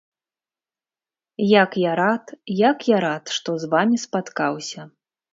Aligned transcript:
Як 1.63 1.71
я 1.81 1.91
рад, 2.01 2.25
як 2.69 2.77
я 2.91 2.97
рад, 3.05 3.23
што 3.35 3.49
з 3.65 3.69
вамі 3.75 3.97
спаткаўся. 4.05 4.81